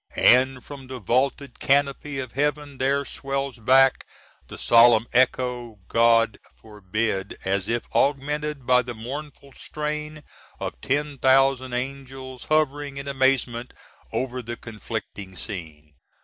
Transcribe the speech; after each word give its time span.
and 0.15 0.65
from 0.65 0.87
the 0.87 0.97
vaulted 0.97 1.59
canopy 1.59 2.17
of 2.17 2.31
heaven 2.31 2.79
there 2.79 3.05
swells 3.05 3.57
back 3.59 4.03
the 4.47 4.57
solemn 4.57 5.05
echo, 5.13 5.77
"God 5.87 6.39
forbid!" 6.55 7.37
As 7.45 7.67
if 7.69 7.83
augmented 7.93 8.65
by 8.65 8.81
the 8.81 8.95
mournful 8.95 9.51
strain 9.53 10.23
of 10.59 10.81
10,000 10.81 11.71
angels 11.71 12.45
hovering 12.45 12.97
in 12.97 13.07
amazement 13.07 13.75
over 14.11 14.41
the 14.41 14.57
conflicting 14.57 15.35
scene! 15.35 15.93